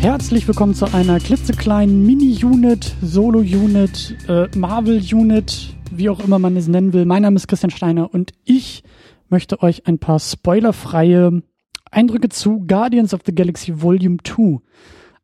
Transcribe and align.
herzlich 0.00 0.48
willkommen 0.48 0.72
zu 0.72 0.86
einer 0.94 1.20
klitzekleinen 1.20 2.06
Mini-Unit, 2.06 2.94
Solo-Unit, 3.02 4.16
äh, 4.28 4.48
Marvel-Unit, 4.56 5.74
wie 5.90 6.08
auch 6.08 6.20
immer 6.20 6.38
man 6.38 6.56
es 6.56 6.68
nennen 6.68 6.94
will. 6.94 7.04
Mein 7.04 7.20
Name 7.20 7.36
ist 7.36 7.48
Christian 7.48 7.70
Steiner 7.70 8.14
und 8.14 8.32
ich 8.44 8.82
möchte 9.28 9.60
euch 9.62 9.86
ein 9.86 9.98
paar 9.98 10.18
spoilerfreie 10.18 11.42
Eindrücke 11.90 12.30
zu 12.30 12.64
Guardians 12.66 13.12
of 13.12 13.20
the 13.26 13.34
Galaxy 13.34 13.82
Volume 13.82 14.16
2 14.24 14.60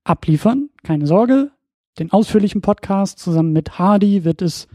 abliefern. 0.04 0.68
Keine 0.82 1.06
Sorge, 1.06 1.52
den 1.98 2.12
ausführlichen 2.12 2.60
Podcast 2.60 3.18
zusammen 3.18 3.54
mit 3.54 3.78
Hardy 3.78 4.24
wird 4.24 4.42
es 4.42 4.68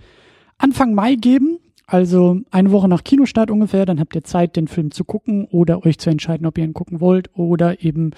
Anfang 0.57 0.95
Mai 0.95 1.13
geben. 1.13 1.59
Also 1.85 2.39
eine 2.49 2.71
Woche 2.71 2.87
nach 2.87 3.03
Kinostart 3.03 3.51
ungefähr, 3.51 3.85
dann 3.85 3.99
habt 3.99 4.15
ihr 4.15 4.23
Zeit, 4.23 4.55
den 4.55 4.67
Film 4.67 4.89
zu 4.89 5.03
gucken 5.03 5.45
oder 5.45 5.85
euch 5.85 5.99
zu 5.99 6.09
entscheiden, 6.09 6.47
ob 6.47 6.57
ihr 6.57 6.63
ihn 6.63 6.73
gucken 6.73 7.01
wollt 7.01 7.29
oder 7.35 7.83
eben 7.83 8.13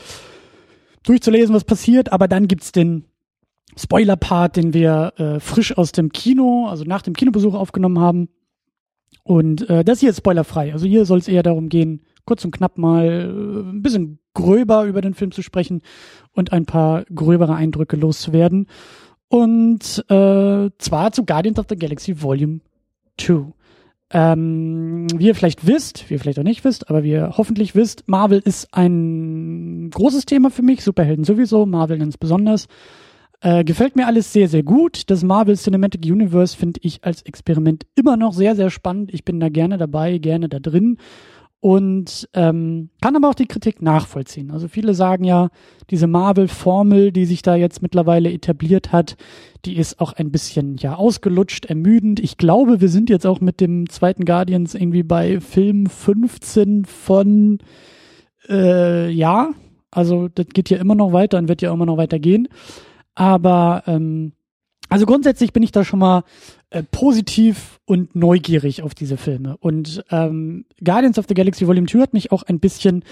durchzulesen, 1.04 1.56
was 1.56 1.64
passiert. 1.64 2.12
Aber 2.12 2.28
dann 2.28 2.48
gibt's 2.48 2.72
den 2.72 3.06
Spoiler-Part, 3.78 4.56
den 4.56 4.74
wir 4.74 5.14
äh, 5.18 5.40
frisch 5.40 5.78
aus 5.78 5.92
dem 5.92 6.12
Kino, 6.12 6.68
also 6.68 6.84
nach 6.84 7.02
dem 7.02 7.14
Kinobesuch 7.14 7.54
aufgenommen 7.54 8.00
haben. 8.00 8.30
Und 9.24 9.70
äh, 9.70 9.84
das 9.84 10.00
hier 10.00 10.10
ist 10.10 10.18
spoilerfrei. 10.18 10.74
Also 10.74 10.86
hier 10.86 11.06
soll 11.06 11.20
es 11.20 11.28
eher 11.28 11.44
darum 11.44 11.70
gehen, 11.70 12.02
kurz 12.26 12.44
und 12.44 12.52
knapp 12.52 12.78
mal 12.78 13.06
äh, 13.06 13.70
ein 13.70 13.82
bisschen 13.82 14.20
gröber 14.34 14.84
über 14.84 15.02
den 15.02 15.14
Film 15.14 15.32
zu 15.32 15.42
sprechen 15.42 15.82
und 16.32 16.52
ein 16.52 16.66
paar 16.66 17.06
gröbere 17.06 17.56
Eindrücke 17.56 17.96
loszuwerden. 17.96 18.68
Und 19.30 20.04
äh, 20.10 20.70
zwar 20.78 21.12
zu 21.12 21.26
Guardians 21.26 21.60
of 21.60 21.66
the 21.70 21.76
Galaxy 21.76 22.22
Volume 22.22 22.60
2. 23.18 23.54
Ähm, 24.16 25.08
wie 25.16 25.26
ihr 25.26 25.36
vielleicht 25.36 25.66
wisst, 25.66 26.08
wie 26.08 26.14
ihr 26.14 26.20
vielleicht 26.20 26.38
auch 26.38 26.44
nicht 26.44 26.64
wisst, 26.64 26.90
aber 26.90 27.04
wie 27.04 27.12
ihr 27.12 27.34
hoffentlich 27.36 27.74
wisst, 27.74 28.08
Marvel 28.08 28.40
ist 28.46 28.68
ein 28.72 29.90
großes 29.90 30.26
Thema 30.26 30.52
für 30.52 30.62
mich, 30.62 30.84
Superhelden 30.84 31.26
sowieso, 31.26 31.66
Marvel 31.66 31.98
ganz 31.98 32.18
besonders. 32.18 32.68
Äh, 33.42 33.64
gefällt 33.64 33.96
mir 33.96 34.06
alles 34.06 34.32
sehr, 34.32 34.48
sehr 34.48 34.64
gut. 34.64 35.10
Das 35.10 35.24
Marvel 35.24 35.58
Cinematic 35.58 36.06
Universe 36.06 36.56
finde 36.56 36.80
ich 36.84 37.04
als 37.04 37.24
Experiment 37.24 37.86
immer 37.96 38.16
noch 38.16 38.34
sehr, 38.34 38.56
sehr 38.56 38.70
spannend. 38.70 39.14
Ich 39.14 39.26
bin 39.26 39.40
da 39.40 39.50
gerne 39.50 39.78
dabei, 39.78 40.20
gerne 40.20 40.48
da 40.48 40.60
drin 40.60 40.98
und 41.64 42.28
ähm, 42.34 42.90
kann 43.02 43.16
aber 43.16 43.30
auch 43.30 43.36
die 43.36 43.46
Kritik 43.46 43.82
nachvollziehen. 43.82 44.52
Also 44.52 44.68
viele 44.68 44.94
sagen 44.94 45.24
ja, 45.24 45.48
diese 45.90 46.08
Marvel-Formel, 46.08 47.14
die 47.14 47.26
sich 47.26 47.42
da 47.42 47.56
jetzt 47.56 47.82
mittlerweile 47.82 48.34
etabliert 48.34 48.92
hat, 48.92 49.16
die 49.64 49.78
ist 49.78 50.02
auch 50.02 50.12
ein 50.12 50.30
bisschen 50.30 50.76
ja 50.76 50.96
ausgelutscht, 50.96 51.64
ermüdend. 51.64 52.20
Ich 52.20 52.36
glaube, 52.36 52.82
wir 52.82 52.90
sind 52.90 53.10
jetzt 53.10 53.26
auch 53.26 53.40
mit 53.40 53.62
dem 53.62 53.88
zweiten 53.88 54.26
Guardians 54.26 54.76
irgendwie 54.76 55.04
bei 55.04 55.40
Film 55.40 55.86
15 55.86 56.84
von 56.84 57.60
äh, 58.50 59.10
ja, 59.10 59.52
also 59.90 60.28
das 60.28 60.48
geht 60.48 60.70
ja 60.70 60.80
immer 60.80 60.96
noch 60.96 61.14
weiter 61.14 61.38
und 61.38 61.48
wird 61.48 61.62
ja 61.62 61.72
immer 61.72 61.86
noch 61.86 61.96
weitergehen. 61.96 62.50
Aber 63.16 63.84
ähm, 63.88 64.34
also 64.90 65.06
grundsätzlich 65.06 65.54
bin 65.54 65.64
ich 65.64 65.72
da 65.72 65.86
schon 65.86 66.00
mal 66.00 66.24
äh, 66.74 66.82
positiv 66.82 67.80
und 67.86 68.16
neugierig 68.16 68.82
auf 68.82 68.96
diese 68.96 69.16
Filme. 69.16 69.58
Und 69.58 70.04
ähm, 70.10 70.66
Guardians 70.84 71.20
of 71.20 71.26
the 71.28 71.36
Galaxy 71.36 71.68
Volume 71.68 71.86
2 71.86 72.00
hat 72.00 72.14
mich 72.14 72.32
auch 72.32 72.42
ein 72.42 72.60
bisschen 72.60 73.04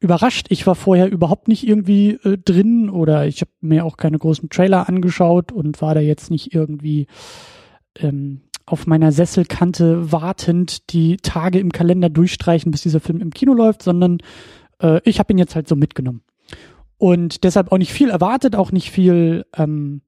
überrascht. 0.00 0.46
Ich 0.48 0.66
war 0.66 0.74
vorher 0.74 1.10
überhaupt 1.10 1.46
nicht 1.46 1.68
irgendwie 1.68 2.12
äh, 2.24 2.38
drin 2.38 2.88
oder 2.88 3.26
ich 3.26 3.42
habe 3.42 3.50
mir 3.60 3.84
auch 3.84 3.98
keine 3.98 4.18
großen 4.18 4.48
Trailer 4.48 4.88
angeschaut 4.88 5.52
und 5.52 5.82
war 5.82 5.94
da 5.94 6.00
jetzt 6.00 6.30
nicht 6.30 6.54
irgendwie 6.54 7.06
ähm, 7.98 8.40
auf 8.64 8.86
meiner 8.86 9.12
Sesselkante 9.12 10.10
wartend 10.10 10.90
die 10.94 11.18
Tage 11.18 11.58
im 11.58 11.70
Kalender 11.70 12.08
durchstreichen, 12.08 12.72
bis 12.72 12.80
dieser 12.80 13.00
Film 13.00 13.20
im 13.20 13.34
Kino 13.34 13.52
läuft, 13.52 13.82
sondern 13.82 14.20
äh, 14.80 15.02
ich 15.04 15.18
habe 15.18 15.34
ihn 15.34 15.38
jetzt 15.38 15.54
halt 15.54 15.68
so 15.68 15.76
mitgenommen. 15.76 16.22
Und 16.96 17.44
deshalb 17.44 17.72
auch 17.72 17.78
nicht 17.78 17.92
viel 17.92 18.08
erwartet, 18.08 18.56
auch 18.56 18.72
nicht 18.72 18.90
viel 18.90 19.44
ähm, 19.54 20.00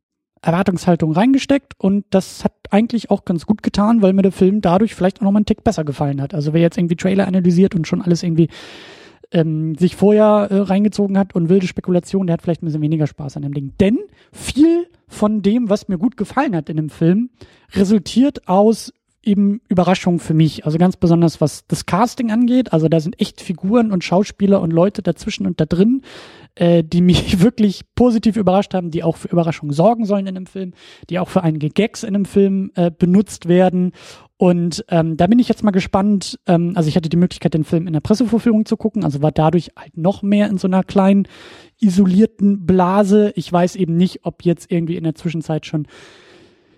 Erwartungshaltung 0.44 1.12
reingesteckt 1.12 1.72
und 1.78 2.04
das 2.10 2.44
hat 2.44 2.52
eigentlich 2.70 3.10
auch 3.10 3.24
ganz 3.24 3.46
gut 3.46 3.62
getan, 3.62 4.02
weil 4.02 4.12
mir 4.12 4.22
der 4.22 4.32
Film 4.32 4.60
dadurch 4.60 4.94
vielleicht 4.94 5.18
auch 5.18 5.22
noch 5.22 5.32
mal 5.32 5.38
einen 5.38 5.46
Tick 5.46 5.64
besser 5.64 5.84
gefallen 5.84 6.20
hat. 6.20 6.34
Also 6.34 6.52
wer 6.52 6.60
jetzt 6.60 6.76
irgendwie 6.76 6.96
Trailer 6.96 7.26
analysiert 7.26 7.74
und 7.74 7.86
schon 7.86 8.02
alles 8.02 8.22
irgendwie 8.22 8.48
ähm, 9.32 9.74
sich 9.76 9.96
vorher 9.96 10.48
äh, 10.50 10.58
reingezogen 10.58 11.18
hat 11.18 11.34
und 11.34 11.48
wilde 11.48 11.66
Spekulationen, 11.66 12.26
der 12.26 12.34
hat 12.34 12.42
vielleicht 12.42 12.62
ein 12.62 12.66
bisschen 12.66 12.82
weniger 12.82 13.06
Spaß 13.06 13.36
an 13.36 13.42
dem 13.42 13.54
Ding. 13.54 13.72
Denn 13.80 13.98
viel 14.32 14.86
von 15.08 15.42
dem, 15.42 15.70
was 15.70 15.88
mir 15.88 15.98
gut 15.98 16.16
gefallen 16.16 16.54
hat 16.54 16.68
in 16.68 16.76
dem 16.76 16.90
Film, 16.90 17.30
resultiert 17.72 18.46
aus 18.46 18.92
eben 19.26 19.60
Überraschungen 19.68 20.20
für 20.20 20.34
mich. 20.34 20.64
Also 20.64 20.78
ganz 20.78 20.96
besonders 20.96 21.40
was 21.40 21.66
das 21.66 21.86
Casting 21.86 22.30
angeht. 22.30 22.72
Also 22.72 22.88
da 22.88 23.00
sind 23.00 23.20
echt 23.20 23.40
Figuren 23.40 23.92
und 23.92 24.04
Schauspieler 24.04 24.60
und 24.60 24.72
Leute 24.72 25.02
dazwischen 25.02 25.46
und 25.46 25.60
da 25.60 25.66
drin, 25.66 26.02
äh, 26.54 26.84
die 26.84 27.00
mich 27.00 27.40
wirklich 27.42 27.82
positiv 27.94 28.36
überrascht 28.36 28.74
haben, 28.74 28.90
die 28.90 29.02
auch 29.02 29.16
für 29.16 29.28
Überraschungen 29.28 29.74
sorgen 29.74 30.04
sollen 30.04 30.26
in 30.26 30.36
einem 30.36 30.46
Film, 30.46 30.72
die 31.10 31.18
auch 31.18 31.28
für 31.28 31.42
einige 31.42 31.70
Gags 31.70 32.02
in 32.02 32.14
einem 32.14 32.24
Film 32.24 32.70
äh, 32.74 32.90
benutzt 32.90 33.48
werden. 33.48 33.92
Und 34.36 34.84
ähm, 34.88 35.16
da 35.16 35.26
bin 35.26 35.38
ich 35.38 35.48
jetzt 35.48 35.62
mal 35.62 35.70
gespannt. 35.70 36.38
Ähm, 36.46 36.72
also 36.74 36.88
ich 36.88 36.96
hatte 36.96 37.08
die 37.08 37.16
Möglichkeit, 37.16 37.54
den 37.54 37.64
Film 37.64 37.86
in 37.86 37.92
der 37.92 38.00
Pressevorführung 38.00 38.66
zu 38.66 38.76
gucken, 38.76 39.04
also 39.04 39.22
war 39.22 39.32
dadurch 39.32 39.70
halt 39.76 39.96
noch 39.96 40.22
mehr 40.22 40.48
in 40.48 40.58
so 40.58 40.66
einer 40.66 40.82
kleinen 40.82 41.28
isolierten 41.80 42.66
Blase. 42.66 43.32
Ich 43.36 43.50
weiß 43.50 43.76
eben 43.76 43.96
nicht, 43.96 44.20
ob 44.24 44.44
jetzt 44.44 44.70
irgendwie 44.70 44.96
in 44.96 45.04
der 45.04 45.14
Zwischenzeit 45.14 45.66
schon 45.66 45.86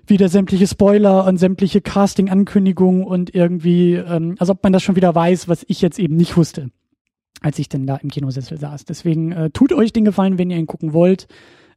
wieder 0.09 0.29
sämtliche 0.29 0.67
Spoiler 0.67 1.27
und 1.27 1.39
sämtliche 1.39 1.81
Casting-Ankündigungen 1.81 3.05
und 3.05 3.35
irgendwie, 3.35 3.95
ähm, 3.95 4.37
also 4.39 4.53
ob 4.53 4.63
man 4.63 4.73
das 4.73 4.83
schon 4.83 4.97
wieder 4.97 5.15
weiß, 5.15 5.49
was 5.49 5.65
ich 5.69 5.83
jetzt 5.83 5.99
eben 5.99 6.17
nicht 6.17 6.37
wusste, 6.37 6.71
als 7.41 7.59
ich 7.59 7.69
denn 7.69 7.87
da 7.87 7.97
im 7.97 8.11
Kinosessel 8.11 8.59
saß. 8.59 8.85
Deswegen 8.85 9.33
äh, 9.33 9.51
tut 9.51 9.73
euch 9.73 9.93
den 9.93 10.05
Gefallen, 10.05 10.39
wenn 10.39 10.51
ihr 10.51 10.59
ihn 10.59 10.67
gucken 10.67 10.93
wollt. 10.93 11.27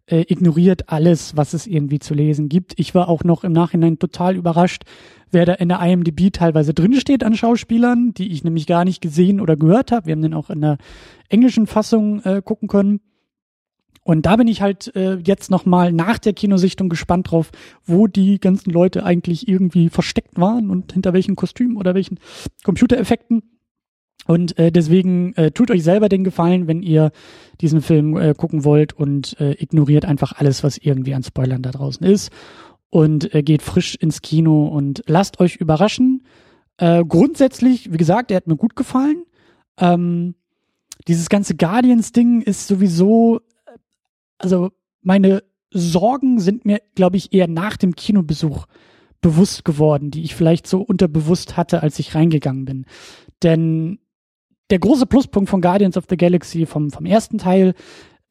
Äh, 0.05 0.25
ignoriert 0.27 0.89
alles, 0.89 1.37
was 1.37 1.53
es 1.53 1.67
irgendwie 1.67 1.99
zu 1.99 2.15
lesen 2.15 2.49
gibt. 2.49 2.73
Ich 2.77 2.95
war 2.95 3.09
auch 3.09 3.23
noch 3.23 3.43
im 3.43 3.51
Nachhinein 3.51 3.99
total 3.99 4.35
überrascht, 4.35 4.83
wer 5.29 5.45
da 5.45 5.53
in 5.53 5.69
der 5.69 5.81
IMDb 5.81 6.33
teilweise 6.33 6.73
drinsteht 6.73 7.23
an 7.23 7.35
Schauspielern, 7.35 8.15
die 8.15 8.31
ich 8.31 8.43
nämlich 8.43 8.65
gar 8.65 8.85
nicht 8.85 9.01
gesehen 9.01 9.39
oder 9.39 9.55
gehört 9.55 9.91
habe. 9.91 10.07
Wir 10.07 10.13
haben 10.13 10.23
den 10.23 10.33
auch 10.33 10.49
in 10.49 10.61
der 10.61 10.77
englischen 11.29 11.67
Fassung 11.67 12.23
äh, 12.23 12.41
gucken 12.43 12.67
können. 12.67 13.01
Und 14.09 14.25
da 14.25 14.37
bin 14.37 14.47
ich 14.47 14.63
halt 14.63 14.95
äh, 14.95 15.17
jetzt 15.23 15.51
nochmal 15.51 15.93
nach 15.93 16.17
der 16.17 16.33
Kinosichtung 16.33 16.89
gespannt 16.89 17.29
drauf, 17.29 17.51
wo 17.85 18.07
die 18.07 18.39
ganzen 18.39 18.71
Leute 18.71 19.03
eigentlich 19.05 19.47
irgendwie 19.47 19.89
versteckt 19.89 20.39
waren 20.39 20.71
und 20.71 20.93
hinter 20.93 21.13
welchen 21.13 21.35
Kostümen 21.35 21.77
oder 21.77 21.93
welchen 21.93 22.19
Computereffekten. 22.63 23.43
Und 24.25 24.57
äh, 24.57 24.71
deswegen 24.71 25.33
äh, 25.35 25.51
tut 25.51 25.69
euch 25.69 25.83
selber 25.83 26.09
den 26.09 26.23
Gefallen, 26.23 26.65
wenn 26.65 26.81
ihr 26.81 27.11
diesen 27.61 27.83
Film 27.83 28.17
äh, 28.17 28.33
gucken 28.33 28.63
wollt 28.63 28.93
und 28.93 29.39
äh, 29.39 29.51
ignoriert 29.61 30.05
einfach 30.05 30.33
alles, 30.39 30.63
was 30.63 30.79
irgendwie 30.79 31.13
an 31.13 31.21
Spoilern 31.21 31.61
da 31.61 31.69
draußen 31.69 32.03
ist 32.03 32.31
und 32.89 33.31
äh, 33.35 33.43
geht 33.43 33.61
frisch 33.61 33.93
ins 33.93 34.23
Kino 34.23 34.69
und 34.69 35.03
lasst 35.05 35.39
euch 35.39 35.57
überraschen. 35.57 36.23
Äh, 36.77 37.05
grundsätzlich, 37.07 37.93
wie 37.93 37.97
gesagt, 37.97 38.31
er 38.31 38.37
hat 38.37 38.47
mir 38.47 38.57
gut 38.57 38.75
gefallen. 38.75 39.25
Ähm, 39.77 40.33
dieses 41.07 41.29
ganze 41.29 41.55
Guardians-Ding 41.55 42.41
ist 42.41 42.67
sowieso 42.67 43.41
also 44.39 44.71
meine 45.01 45.43
Sorgen 45.71 46.39
sind 46.39 46.65
mir, 46.65 46.81
glaube 46.95 47.17
ich, 47.17 47.33
eher 47.33 47.47
nach 47.47 47.77
dem 47.77 47.95
Kinobesuch 47.95 48.65
bewusst 49.21 49.65
geworden, 49.65 50.11
die 50.11 50.23
ich 50.23 50.35
vielleicht 50.35 50.65
so 50.65 50.81
unterbewusst 50.81 51.57
hatte, 51.57 51.83
als 51.83 51.99
ich 51.99 52.15
reingegangen 52.15 52.65
bin. 52.65 52.85
Denn 53.43 53.99
der 54.69 54.79
große 54.79 55.05
Pluspunkt 55.05 55.49
von 55.49 55.61
Guardians 55.61 55.97
of 55.97 56.05
the 56.09 56.17
Galaxy 56.17 56.65
vom, 56.65 56.89
vom 56.89 57.05
ersten 57.05 57.37
Teil 57.37 57.73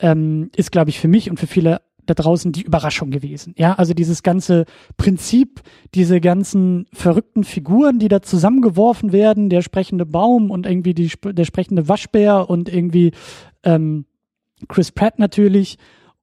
ähm, 0.00 0.50
ist, 0.56 0.72
glaube 0.72 0.90
ich, 0.90 0.99
für 1.00 1.08
mich 1.08 1.31
und 1.31 1.38
für 1.38 1.46
viele 1.46 1.81
da 2.06 2.14
draußen 2.14 2.52
die 2.52 2.62
Überraschung 2.62 3.10
gewesen. 3.10 3.55
Ja, 3.58 3.75
also 3.75 3.93
dieses 3.93 4.22
ganze 4.22 4.64
Prinzip, 4.96 5.60
diese 5.94 6.20
ganzen 6.20 6.87
verrückten 6.93 7.44
Figuren, 7.44 7.99
die 7.99 8.08
da 8.08 8.22
zusammengeworfen 8.22 9.12
werden, 9.12 9.50
der 9.50 9.60
sprechende 9.60 10.06
Baum 10.06 10.50
und 10.50 10.64
irgendwie 10.64 10.94
die, 10.94 11.12
der 11.22 11.44
sprechende 11.44 11.87
Waschbär 11.87 12.49
und 12.49 12.72
irgendwie 12.72 13.12
ähm, 13.62 14.06
Chris 14.69 14.90
Pratt 14.90 15.19
natürlich 15.19 15.76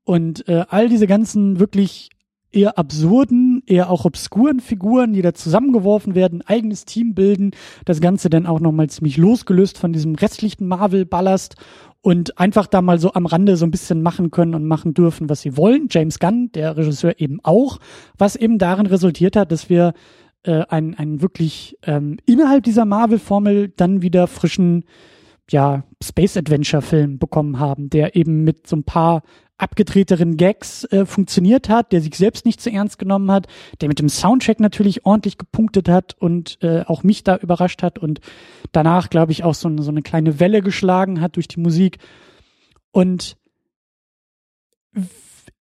und 0.06 0.48
äh, 0.48 0.66
all 0.69 0.88
diese 0.88 1.07
ganzen 1.07 1.60
wirklich 1.60 2.10
eher 2.52 2.78
absurden, 2.78 3.62
eher 3.66 3.90
auch 3.90 4.06
obskuren 4.06 4.62
Figuren, 4.62 5.12
die 5.12 5.22
da 5.22 5.34
zusammengeworfen 5.34 6.16
werden, 6.16 6.42
eigenes 6.46 6.86
Team 6.86 7.13
bilden, 7.13 7.52
das 7.84 8.00
Ganze 8.00 8.30
dann 8.30 8.46
auch 8.46 8.62
nochmal 8.62 8.90
ziemlich 8.90 9.18
losgelöst 9.18 9.78
von 9.78 9.92
diesem 9.92 10.16
restlichen 10.16 10.68
Marvel-Ballast 10.68 11.56
und 12.02 12.40
einfach 12.40 12.68
da 12.68 12.81
mal 12.81 13.00
so 13.00 13.13
am 13.13 13.25
Rande 13.25 13.57
so 13.57 13.66
ein 13.66 13.72
bisschen 13.72 14.02
machen 14.02 14.31
können 14.31 14.56
und 14.56 14.63
machen 14.63 14.94
dürfen, 14.94 15.28
was 15.28 15.42
sie 15.42 15.57
wollen. 15.57 15.88
James 15.92 16.19
Gunn, 16.19 16.51
der 16.54 16.78
Regisseur 16.78 17.19
eben 17.19 17.40
auch, 17.44 17.80
was 18.18 18.36
eben 18.36 18.58
darin 18.58 18.86
resultiert 18.86 19.36
hat, 19.36 19.51
dass 19.51 19.69
wir 19.69 19.94
äh, 20.44 20.63
einen, 20.69 20.94
einen 20.94 21.22
wirklich 21.22 21.78
ähm, 21.84 22.18
innerhalb 22.25 22.63
dieser 22.63 22.86
Marvel-Formel 22.86 23.69
dann 23.75 24.01
wieder 24.01 24.28
frischen 24.28 24.86
ja, 25.52 25.84
Space 26.04 26.38
Adventure 26.38 26.82
Film 26.82 27.20
bekommen 27.20 27.60
haben, 27.60 27.90
der 27.90 28.16
eben 28.16 28.44
mit 28.44 28.68
so 28.68 28.76
ein 28.76 28.84
paar 28.84 29.22
abgedrehteren 29.58 30.36
Gags 30.38 30.84
äh, 30.86 31.06
funktioniert 31.06 31.70
hat, 31.70 31.92
der 31.92 32.02
sich 32.02 32.16
selbst 32.16 32.46
nicht 32.46 32.60
zu 32.60 32.72
ernst 32.72 33.00
genommen 33.00 33.32
hat, 33.32 33.48
der 33.80 33.88
mit 33.88 34.00
dem 34.00 34.10
Soundtrack 34.10 34.60
natürlich 34.60 35.06
ordentlich 35.06 35.38
gepunktet 35.38 35.88
hat 35.88 36.16
und 36.20 36.58
äh, 36.62 36.84
auch 36.86 37.04
mich 37.04 37.24
da 37.24 37.38
überrascht 37.38 37.82
hat 37.82 37.98
und 37.98 38.20
danach, 38.72 39.10
glaube 39.10 39.32
ich, 39.32 39.44
auch 39.44 39.54
so, 39.54 39.70
so 39.82 39.92
eine 39.92 40.02
kleine 40.02 40.40
Welle 40.40 40.62
geschlagen 40.62 41.22
hat 41.22 41.38
durch 41.38 41.48
die 41.48 41.62
Musik. 41.62 42.00
Und 42.92 43.38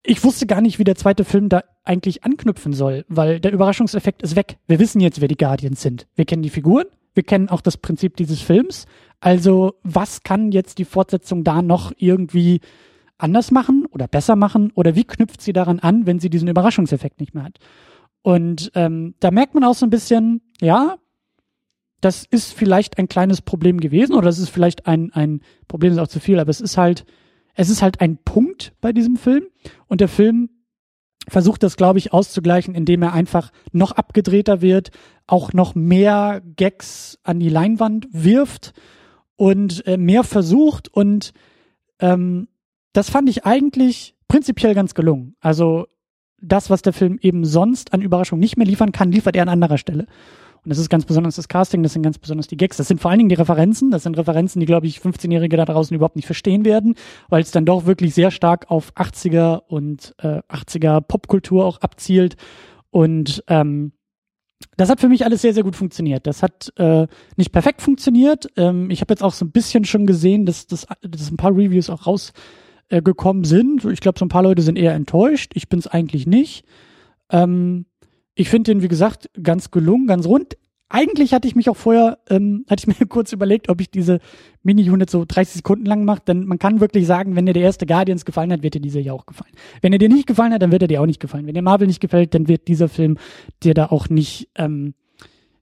ich 0.02 0.24
wusste 0.24 0.46
gar 0.46 0.60
nicht, 0.60 0.78
wie 0.78 0.84
der 0.84 0.96
zweite 0.96 1.24
Film 1.24 1.48
da 1.48 1.62
eigentlich 1.84 2.24
anknüpfen 2.24 2.72
soll, 2.72 3.04
weil 3.08 3.40
der 3.40 3.52
Überraschungseffekt 3.52 4.22
ist 4.22 4.36
weg. 4.36 4.58
Wir 4.66 4.78
wissen 4.78 5.00
jetzt, 5.00 5.20
wer 5.20 5.28
die 5.28 5.36
Guardians 5.36 5.82
sind. 5.82 6.06
Wir 6.14 6.24
kennen 6.24 6.42
die 6.42 6.50
Figuren, 6.50 6.86
wir 7.14 7.22
kennen 7.24 7.48
auch 7.48 7.60
das 7.60 7.76
Prinzip 7.76 8.16
dieses 8.16 8.40
Films. 8.40 8.86
Also 9.22 9.74
was 9.84 10.24
kann 10.24 10.50
jetzt 10.50 10.78
die 10.78 10.84
Fortsetzung 10.84 11.44
da 11.44 11.62
noch 11.62 11.92
irgendwie 11.96 12.60
anders 13.18 13.52
machen 13.52 13.86
oder 13.86 14.08
besser 14.08 14.34
machen? 14.34 14.72
Oder 14.74 14.96
wie 14.96 15.04
knüpft 15.04 15.40
sie 15.40 15.52
daran 15.52 15.78
an, 15.78 16.06
wenn 16.06 16.18
sie 16.18 16.28
diesen 16.28 16.48
Überraschungseffekt 16.48 17.20
nicht 17.20 17.32
mehr 17.32 17.44
hat? 17.44 17.58
Und 18.22 18.72
ähm, 18.74 19.14
da 19.20 19.30
merkt 19.30 19.54
man 19.54 19.62
auch 19.62 19.76
so 19.76 19.86
ein 19.86 19.90
bisschen, 19.90 20.40
ja, 20.60 20.96
das 22.00 22.24
ist 22.28 22.52
vielleicht 22.52 22.98
ein 22.98 23.06
kleines 23.06 23.42
Problem 23.42 23.78
gewesen 23.78 24.16
oder 24.16 24.28
es 24.28 24.40
ist 24.40 24.48
vielleicht 24.48 24.88
ein, 24.88 25.12
ein 25.12 25.40
Problem 25.68 25.92
ist 25.92 25.98
auch 25.98 26.08
zu 26.08 26.18
viel, 26.18 26.40
aber 26.40 26.50
es 26.50 26.60
ist 26.60 26.76
halt, 26.76 27.04
es 27.54 27.70
ist 27.70 27.80
halt 27.80 28.00
ein 28.00 28.16
Punkt 28.16 28.72
bei 28.80 28.92
diesem 28.92 29.16
Film. 29.16 29.44
Und 29.86 30.00
der 30.00 30.08
Film 30.08 30.50
versucht 31.28 31.62
das, 31.62 31.76
glaube 31.76 32.00
ich, 32.00 32.12
auszugleichen, 32.12 32.74
indem 32.74 33.02
er 33.02 33.12
einfach 33.12 33.52
noch 33.70 33.92
abgedrehter 33.92 34.62
wird, 34.62 34.90
auch 35.28 35.52
noch 35.52 35.76
mehr 35.76 36.42
Gags 36.56 37.20
an 37.22 37.38
die 37.38 37.50
Leinwand 37.50 38.08
wirft 38.10 38.72
und 39.42 39.84
äh, 39.88 39.96
mehr 39.96 40.22
versucht 40.22 40.86
und 40.94 41.32
ähm, 41.98 42.46
das 42.92 43.10
fand 43.10 43.28
ich 43.28 43.44
eigentlich 43.44 44.14
prinzipiell 44.28 44.72
ganz 44.72 44.94
gelungen. 44.94 45.34
Also 45.40 45.88
das, 46.40 46.70
was 46.70 46.80
der 46.82 46.92
Film 46.92 47.18
eben 47.20 47.44
sonst 47.44 47.92
an 47.92 48.02
Überraschung 48.02 48.38
nicht 48.38 48.56
mehr 48.56 48.68
liefern 48.68 48.92
kann, 48.92 49.10
liefert 49.10 49.34
er 49.34 49.42
an 49.42 49.48
anderer 49.48 49.78
Stelle. 49.78 50.06
Und 50.62 50.70
das 50.70 50.78
ist 50.78 50.90
ganz 50.90 51.06
besonders 51.06 51.34
das 51.34 51.48
Casting, 51.48 51.82
das 51.82 51.92
sind 51.92 52.02
ganz 52.02 52.20
besonders 52.20 52.46
die 52.46 52.56
Gags. 52.56 52.76
Das 52.76 52.86
sind 52.86 53.00
vor 53.00 53.10
allen 53.10 53.18
Dingen 53.18 53.30
die 53.30 53.34
Referenzen. 53.34 53.90
Das 53.90 54.04
sind 54.04 54.16
Referenzen, 54.16 54.60
die, 54.60 54.66
glaube 54.66 54.86
ich, 54.86 55.00
15-Jährige 55.00 55.56
da 55.56 55.64
draußen 55.64 55.92
überhaupt 55.92 56.14
nicht 56.14 56.26
verstehen 56.26 56.64
werden, 56.64 56.94
weil 57.28 57.42
es 57.42 57.50
dann 57.50 57.64
doch 57.64 57.84
wirklich 57.84 58.14
sehr 58.14 58.30
stark 58.30 58.70
auf 58.70 58.92
80er 58.94 59.62
und 59.66 60.14
äh, 60.18 60.40
80er 60.48 61.00
Popkultur 61.00 61.64
auch 61.64 61.80
abzielt. 61.80 62.36
Und 62.90 63.42
ähm, 63.48 63.90
das 64.76 64.88
hat 64.88 65.00
für 65.00 65.08
mich 65.08 65.24
alles 65.24 65.42
sehr, 65.42 65.54
sehr 65.54 65.62
gut 65.62 65.76
funktioniert. 65.76 66.26
Das 66.26 66.42
hat 66.42 66.72
äh, 66.76 67.06
nicht 67.36 67.52
perfekt 67.52 67.82
funktioniert. 67.82 68.46
Ähm, 68.56 68.90
ich 68.90 69.00
habe 69.00 69.12
jetzt 69.12 69.22
auch 69.22 69.32
so 69.32 69.44
ein 69.44 69.50
bisschen 69.50 69.84
schon 69.84 70.06
gesehen, 70.06 70.46
dass, 70.46 70.66
dass, 70.66 70.86
dass 71.02 71.30
ein 71.30 71.36
paar 71.36 71.52
Reviews 71.52 71.90
auch 71.90 72.06
rausgekommen 72.06 73.44
äh, 73.44 73.46
sind. 73.46 73.84
Ich 73.84 74.00
glaube, 74.00 74.18
so 74.18 74.24
ein 74.24 74.30
paar 74.30 74.42
Leute 74.42 74.62
sind 74.62 74.76
eher 74.76 74.94
enttäuscht. 74.94 75.52
Ich 75.54 75.68
bin 75.68 75.78
es 75.78 75.86
eigentlich 75.86 76.26
nicht. 76.26 76.64
Ähm, 77.30 77.86
ich 78.34 78.48
finde 78.48 78.72
den, 78.72 78.82
wie 78.82 78.88
gesagt, 78.88 79.30
ganz 79.42 79.70
gelungen, 79.70 80.06
ganz 80.06 80.26
rund. 80.26 80.56
Eigentlich 80.94 81.32
hatte 81.32 81.48
ich 81.48 81.56
mich 81.56 81.70
auch 81.70 81.76
vorher, 81.76 82.18
ähm, 82.28 82.66
hatte 82.68 82.82
ich 82.86 82.98
mir 82.98 83.06
kurz 83.08 83.32
überlegt, 83.32 83.70
ob 83.70 83.80
ich 83.80 83.90
diese 83.90 84.18
Mini-Unit 84.62 85.08
so 85.08 85.24
30 85.26 85.54
Sekunden 85.56 85.86
lang 85.86 86.04
mache, 86.04 86.20
denn 86.26 86.44
man 86.44 86.58
kann 86.58 86.80
wirklich 86.80 87.06
sagen, 87.06 87.34
wenn 87.34 87.46
dir 87.46 87.54
der 87.54 87.62
erste 87.62 87.86
Guardians 87.86 88.26
gefallen 88.26 88.52
hat, 88.52 88.62
wird 88.62 88.74
dir 88.74 88.80
dieser 88.80 89.00
ja 89.00 89.14
auch 89.14 89.24
gefallen. 89.24 89.52
Wenn 89.80 89.94
er 89.94 89.98
dir 89.98 90.10
nicht 90.10 90.26
gefallen 90.26 90.52
hat, 90.52 90.60
dann 90.60 90.70
wird 90.70 90.82
er 90.82 90.88
dir 90.88 91.00
auch 91.00 91.06
nicht 91.06 91.18
gefallen. 91.18 91.46
Wenn 91.46 91.54
dir 91.54 91.62
Marvel 91.62 91.86
nicht 91.86 92.00
gefällt, 92.00 92.34
dann 92.34 92.46
wird 92.46 92.68
dieser 92.68 92.90
Film 92.90 93.16
dir 93.62 93.72
da 93.72 93.86
auch 93.86 94.10
nicht, 94.10 94.50
ähm, 94.56 94.92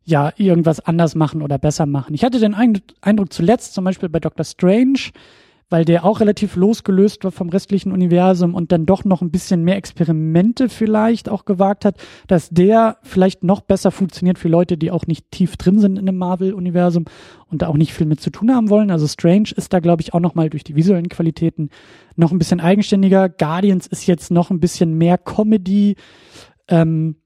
ja, 0.05 0.33
irgendwas 0.37 0.81
anders 0.81 1.15
machen 1.15 1.43
oder 1.43 1.59
besser 1.59 1.87
machen. 1.87 2.13
Ich 2.15 2.25
hatte 2.25 2.41
den 2.41 2.57
Eindruck 3.01 3.33
zuletzt, 3.33 3.75
zum 3.75 3.85
Beispiel 3.85 4.09
bei 4.09 4.19
Doctor 4.19 4.45
Strange, 4.45 4.99
weil 5.71 5.85
der 5.85 6.05
auch 6.05 6.21
relativ 6.21 6.57
losgelöst 6.57 7.25
war 7.25 7.31
vom 7.31 7.49
restlichen 7.49 7.93
Universum 7.93 8.55
und 8.55 8.73
dann 8.73 8.87
doch 8.87 9.05
noch 9.05 9.23
ein 9.23 9.31
bisschen 9.31 9.63
mehr 9.63 9.77
Experimente 9.77 10.69
vielleicht 10.69 11.29
auch 11.29 11.45
gewagt 11.45 11.85
hat, 11.85 11.97
dass 12.27 12.51
der 12.51 12.99
vielleicht 13.03 13.45
noch 13.45 13.61
besser 13.61 13.93
funktioniert 13.93 14.39
für 14.39 14.49
Leute, 14.49 14.77
die 14.77 14.91
auch 14.91 15.07
nicht 15.07 15.31
tief 15.31 15.57
drin 15.57 15.79
sind 15.79 15.99
in 15.99 16.07
dem 16.07 16.19
Marvel-Universum 16.19 17.05
und 17.47 17.63
da 17.63 17.69
auch 17.69 17.77
nicht 17.77 17.95
viel 17.95 18.07
mit 18.07 18.21
zu 18.21 18.31
tun 18.31 18.53
haben 18.53 18.69
wollen. 18.69 18.91
Also 18.91 19.07
Strange 19.07 19.51
ist 19.57 19.73
da, 19.73 19.79
glaube 19.79 20.03
ich, 20.03 20.13
auch 20.13 20.21
nochmal 20.21 20.51
durch 20.51 20.65
die 20.65 20.75
visuellen 20.75 21.09
Qualitäten 21.09 21.71
noch 22.17 22.33
ein 22.33 22.39
bisschen 22.39 22.61
eigenständiger. 22.61 23.29
Guardians 23.29 23.87
ist 23.87 24.07
jetzt 24.07 24.31
noch 24.31 24.51
ein 24.51 24.61
bisschen 24.61 24.99
mehr 24.99 25.19
Comedy. 25.19 25.95
Ähm, 26.69 27.17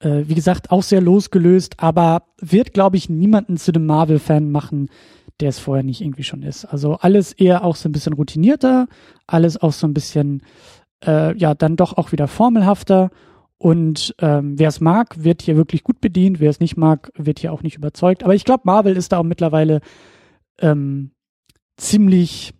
äh, 0.00 0.24
wie 0.26 0.34
gesagt, 0.34 0.70
auch 0.70 0.82
sehr 0.82 1.00
losgelöst, 1.00 1.74
aber 1.78 2.24
wird, 2.40 2.74
glaube 2.74 2.96
ich, 2.96 3.08
niemanden 3.08 3.56
zu 3.56 3.72
dem 3.72 3.86
Marvel-Fan 3.86 4.50
machen, 4.50 4.88
der 5.40 5.50
es 5.50 5.58
vorher 5.58 5.82
nicht 5.82 6.00
irgendwie 6.00 6.22
schon 6.22 6.42
ist. 6.42 6.64
Also 6.64 6.94
alles 6.94 7.32
eher 7.32 7.64
auch 7.64 7.76
so 7.76 7.88
ein 7.88 7.92
bisschen 7.92 8.14
routinierter, 8.14 8.88
alles 9.26 9.60
auch 9.60 9.72
so 9.72 9.86
ein 9.86 9.94
bisschen, 9.94 10.42
äh, 11.04 11.36
ja, 11.36 11.54
dann 11.54 11.76
doch 11.76 11.96
auch 11.96 12.12
wieder 12.12 12.28
formelhafter. 12.28 13.10
Und 13.58 14.14
ähm, 14.18 14.58
wer 14.58 14.68
es 14.68 14.80
mag, 14.80 15.22
wird 15.24 15.42
hier 15.42 15.56
wirklich 15.56 15.82
gut 15.82 16.00
bedient. 16.00 16.40
Wer 16.40 16.50
es 16.50 16.60
nicht 16.60 16.76
mag, 16.76 17.10
wird 17.16 17.38
hier 17.38 17.52
auch 17.52 17.62
nicht 17.62 17.76
überzeugt. 17.76 18.22
Aber 18.22 18.34
ich 18.34 18.44
glaube, 18.44 18.62
Marvel 18.64 18.96
ist 18.96 19.12
da 19.12 19.18
auch 19.18 19.24
mittlerweile 19.24 19.80
ähm, 20.60 21.12
ziemlich 21.76 22.54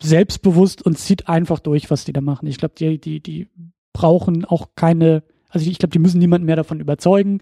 selbstbewusst 0.00 0.82
und 0.82 0.98
zieht 0.98 1.28
einfach 1.28 1.58
durch, 1.58 1.90
was 1.90 2.04
die 2.04 2.12
da 2.12 2.20
machen. 2.20 2.46
Ich 2.46 2.58
glaube, 2.58 2.74
die, 2.78 3.00
die, 3.00 3.20
die 3.20 3.48
brauchen 3.92 4.44
auch 4.44 4.68
keine, 4.76 5.24
also 5.48 5.68
ich 5.68 5.78
glaube, 5.78 5.92
die 5.92 5.98
müssen 5.98 6.18
niemanden 6.18 6.46
mehr 6.46 6.56
davon 6.56 6.80
überzeugen, 6.80 7.40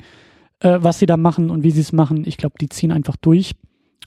äh, 0.60 0.78
was 0.80 0.98
sie 0.98 1.06
da 1.06 1.16
machen 1.16 1.50
und 1.50 1.62
wie 1.62 1.70
sie 1.70 1.82
es 1.82 1.92
machen. 1.92 2.24
Ich 2.26 2.38
glaube, 2.38 2.56
die 2.60 2.68
ziehen 2.68 2.92
einfach 2.92 3.16
durch. 3.16 3.54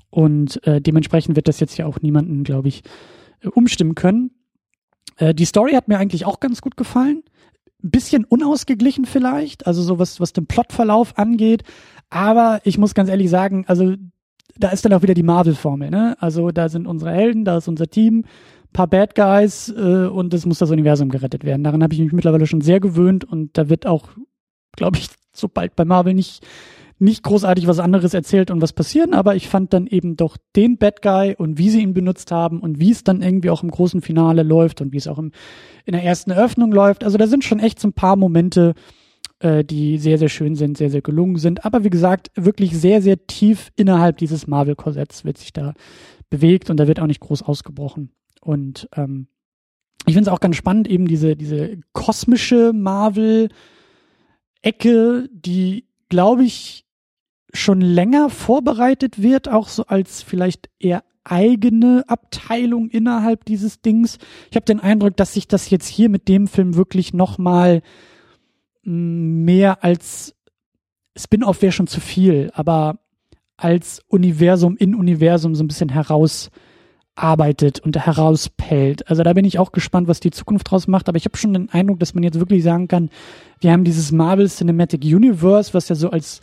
Und 0.09 0.65
äh, 0.65 0.81
dementsprechend 0.81 1.35
wird 1.35 1.47
das 1.47 1.59
jetzt 1.59 1.77
ja 1.77 1.85
auch 1.85 2.01
niemanden, 2.01 2.43
glaube 2.43 2.67
ich, 2.67 2.83
äh, 3.41 3.47
umstimmen 3.47 3.95
können. 3.95 4.31
Äh, 5.17 5.33
die 5.33 5.45
Story 5.45 5.73
hat 5.73 5.87
mir 5.87 5.97
eigentlich 5.97 6.25
auch 6.25 6.39
ganz 6.39 6.61
gut 6.61 6.77
gefallen. 6.77 7.23
Bisschen 7.81 8.25
unausgeglichen 8.25 9.05
vielleicht, 9.05 9.65
also 9.65 9.81
so 9.81 9.99
was, 9.99 10.19
was 10.19 10.33
den 10.33 10.47
Plotverlauf 10.47 11.17
angeht. 11.17 11.63
Aber 12.09 12.59
ich 12.63 12.77
muss 12.77 12.93
ganz 12.93 13.09
ehrlich 13.09 13.29
sagen, 13.29 13.63
also 13.67 13.95
da 14.57 14.69
ist 14.69 14.83
dann 14.83 14.93
auch 14.93 15.01
wieder 15.01 15.13
die 15.13 15.23
Marvel-Formel, 15.23 15.89
ne? 15.89 16.17
Also 16.19 16.51
da 16.51 16.67
sind 16.67 16.87
unsere 16.87 17.11
Helden, 17.11 17.45
da 17.45 17.57
ist 17.57 17.69
unser 17.69 17.87
Team, 17.87 18.25
paar 18.73 18.87
Bad 18.87 19.15
Guys 19.15 19.69
äh, 19.69 20.07
und 20.07 20.33
es 20.33 20.45
muss 20.45 20.59
das 20.59 20.71
Universum 20.71 21.09
gerettet 21.09 21.45
werden. 21.45 21.63
Daran 21.63 21.81
habe 21.81 21.93
ich 21.93 21.99
mich 21.99 22.11
mittlerweile 22.11 22.45
schon 22.45 22.61
sehr 22.61 22.79
gewöhnt 22.79 23.23
und 23.23 23.57
da 23.57 23.69
wird 23.69 23.85
auch, 23.85 24.09
glaube 24.75 24.97
ich, 24.97 25.07
sobald 25.31 25.75
bei 25.75 25.85
Marvel 25.85 26.13
nicht 26.13 26.45
nicht 26.99 27.23
großartig 27.23 27.65
was 27.65 27.79
anderes 27.79 28.13
erzählt 28.13 28.51
und 28.51 28.61
was 28.61 28.73
passieren, 28.73 29.13
aber 29.13 29.35
ich 29.35 29.47
fand 29.47 29.73
dann 29.73 29.87
eben 29.87 30.17
doch 30.17 30.37
den 30.55 30.77
Bad 30.77 31.01
Guy 31.01 31.33
und 31.35 31.57
wie 31.57 31.69
sie 31.69 31.81
ihn 31.81 31.93
benutzt 31.93 32.31
haben 32.31 32.59
und 32.59 32.79
wie 32.79 32.91
es 32.91 33.03
dann 33.05 33.21
irgendwie 33.21 33.49
auch 33.49 33.63
im 33.63 33.71
großen 33.71 34.01
Finale 34.01 34.43
läuft 34.43 34.81
und 34.81 34.91
wie 34.91 34.97
es 34.97 35.07
auch 35.07 35.17
im, 35.17 35.31
in 35.85 35.93
der 35.93 36.03
ersten 36.03 36.31
Eröffnung 36.31 36.71
läuft. 36.73 37.05
Also 37.05 37.17
da 37.17 37.27
sind 37.27 37.45
schon 37.45 37.59
echt 37.59 37.79
so 37.79 37.87
ein 37.87 37.93
paar 37.93 38.17
Momente, 38.17 38.73
äh, 39.39 39.63
die 39.63 39.97
sehr, 39.97 40.17
sehr 40.17 40.27
schön 40.27 40.55
sind, 40.55 40.77
sehr, 40.77 40.89
sehr 40.89 41.01
gelungen 41.01 41.37
sind. 41.37 41.63
Aber 41.65 41.85
wie 41.85 41.89
gesagt, 41.89 42.31
wirklich 42.35 42.77
sehr, 42.77 43.01
sehr 43.01 43.25
tief 43.25 43.71
innerhalb 43.77 44.17
dieses 44.17 44.47
Marvel-Korsetts 44.47 45.23
wird 45.23 45.37
sich 45.37 45.53
da 45.53 45.73
bewegt 46.29 46.69
und 46.69 46.77
da 46.77 46.87
wird 46.87 46.99
auch 46.99 47.07
nicht 47.07 47.21
groß 47.21 47.43
ausgebrochen. 47.43 48.11
Und 48.41 48.89
ähm, 48.95 49.27
ich 50.05 50.13
finde 50.13 50.29
es 50.29 50.33
auch 50.35 50.41
ganz 50.41 50.57
spannend, 50.57 50.87
eben 50.89 51.07
diese, 51.07 51.35
diese 51.37 51.77
kosmische 51.93 52.73
Marvel-Ecke, 52.73 53.49
die, 55.31 55.85
glaube 56.09 56.43
ich, 56.43 56.85
schon 57.53 57.81
länger 57.81 58.29
vorbereitet 58.29 59.21
wird, 59.21 59.49
auch 59.49 59.67
so 59.67 59.85
als 59.85 60.21
vielleicht 60.21 60.69
eher 60.79 61.03
eigene 61.23 62.03
Abteilung 62.07 62.89
innerhalb 62.89 63.45
dieses 63.45 63.81
Dings. 63.81 64.17
Ich 64.49 64.55
habe 64.55 64.65
den 64.65 64.79
Eindruck, 64.79 65.15
dass 65.17 65.33
sich 65.33 65.47
das 65.47 65.69
jetzt 65.69 65.87
hier 65.87 66.09
mit 66.09 66.27
dem 66.27 66.47
Film 66.47 66.75
wirklich 66.75 67.13
noch 67.13 67.37
mal 67.37 67.81
mm, 68.83 69.43
mehr 69.45 69.83
als 69.83 70.35
Spin-off 71.17 71.61
wäre 71.61 71.71
schon 71.71 71.87
zu 71.87 71.99
viel, 71.99 72.51
aber 72.53 72.99
als 73.57 74.01
Universum 74.07 74.77
in 74.77 74.95
Universum 74.95 75.53
so 75.53 75.63
ein 75.63 75.67
bisschen 75.67 75.89
herausarbeitet 75.89 77.81
und 77.81 77.97
herauspellt. 77.97 79.09
Also 79.09 79.23
da 79.23 79.33
bin 79.33 79.43
ich 79.43 79.59
auch 79.59 79.71
gespannt, 79.71 80.07
was 80.07 80.21
die 80.21 80.31
Zukunft 80.31 80.71
draus 80.71 80.87
macht, 80.87 81.09
aber 81.09 81.17
ich 81.17 81.25
habe 81.25 81.37
schon 81.37 81.53
den 81.53 81.69
Eindruck, 81.69 81.99
dass 81.99 82.13
man 82.13 82.23
jetzt 82.23 82.39
wirklich 82.39 82.63
sagen 82.63 82.87
kann, 82.87 83.09
wir 83.59 83.71
haben 83.71 83.83
dieses 83.83 84.11
Marvel 84.13 84.47
Cinematic 84.47 85.03
Universe, 85.03 85.73
was 85.73 85.89
ja 85.89 85.95
so 85.95 86.09
als 86.09 86.39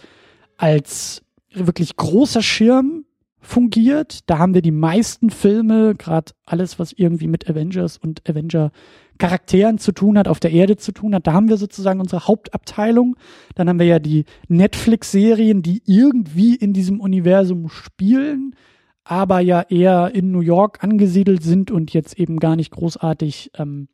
als 0.57 1.23
wirklich 1.53 1.97
großer 1.97 2.43
Schirm 2.43 3.05
fungiert. 3.41 4.29
Da 4.29 4.39
haben 4.39 4.55
wir 4.55 4.63
die 4.63 4.73
meisten 4.73 5.31
Filme, 5.31 5.95
gerade 5.95 6.33
alles, 6.45 6.79
was 6.79 6.93
irgendwie 6.93 7.29
mit 7.29 7.49
Avengers 7.49 7.97
und 7.97 8.29
Avenger-Charakteren 8.29 9.79
zu 9.79 9.93
tun 9.93 10.19
hat, 10.19 10.29
auf 10.29 10.41
der 10.41 10.51
Erde 10.51 10.77
zu 10.77 10.93
tun 10.93 11.15
hat. 11.15 11.27
Da 11.27 11.33
haben 11.33 11.49
wir 11.49 11.57
sozusagen 11.57 12.01
unsere 12.01 12.27
Hauptabteilung. 12.27 13.17
Dann 13.55 13.69
haben 13.69 13.79
wir 13.79 13.87
ja 13.87 13.99
die 13.99 14.25
Netflix-Serien, 14.49 15.63
die 15.63 15.83
irgendwie 15.87 16.57
in 16.57 16.73
diesem 16.73 17.01
Universum 17.01 17.69
spielen, 17.69 18.57
aber 19.05 19.41
ja 19.41 19.63
eher 19.63 20.11
in 20.15 20.33
New 20.33 20.41
York 20.41 20.83
angesiedelt 20.83 21.43
sind 21.43 21.71
und 21.71 21.93
jetzt 21.93 22.19
eben 22.19 22.39
gar 22.39 22.57
nicht 22.57 22.73
großartig 22.73 23.53
ähm, 23.57 23.89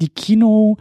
die 0.00 0.08
Kino- 0.08 0.78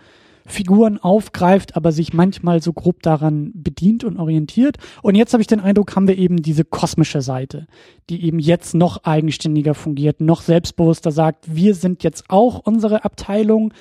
Figuren 0.47 0.97
aufgreift, 0.97 1.75
aber 1.75 1.91
sich 1.91 2.13
manchmal 2.13 2.61
so 2.61 2.73
grob 2.73 3.03
daran 3.03 3.51
bedient 3.53 4.03
und 4.03 4.17
orientiert. 4.17 4.77
Und 5.03 5.15
jetzt 5.15 5.33
habe 5.33 5.41
ich 5.41 5.47
den 5.47 5.59
Eindruck, 5.59 5.95
haben 5.95 6.07
wir 6.07 6.17
eben 6.17 6.41
diese 6.41 6.63
kosmische 6.63 7.21
Seite, 7.21 7.67
die 8.09 8.23
eben 8.25 8.39
jetzt 8.39 8.73
noch 8.73 9.03
eigenständiger 9.03 9.75
fungiert, 9.75 10.21
noch 10.21 10.41
selbstbewusster 10.41 11.11
sagt, 11.11 11.53
wir 11.53 11.75
sind 11.75 12.03
jetzt 12.03 12.25
auch 12.29 12.59
unsere 12.59 13.03
Abteilung. 13.03 13.73